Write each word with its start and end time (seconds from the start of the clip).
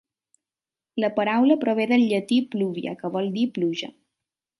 La 1.03 1.09
paraula 1.19 1.57
prové 1.63 1.85
del 1.91 2.05
llatí 2.13 2.39
"pluvia", 2.55 2.95
que 3.03 3.13
vol 3.17 3.29
dir 3.37 3.45
"pluja". 3.59 3.93